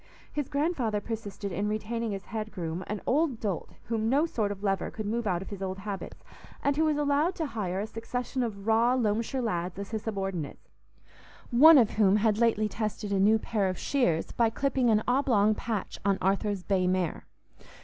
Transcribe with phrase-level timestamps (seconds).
[0.33, 4.63] His grandfather persisted in retaining as head groom an old dolt whom no sort of
[4.63, 6.23] lever could move out of his old habits,
[6.63, 10.71] and who was allowed to hire a succession of raw Loamshire lads as his subordinates,
[11.51, 15.53] one of whom had lately tested a new pair of shears by clipping an oblong
[15.53, 17.27] patch on Arthur's bay mare.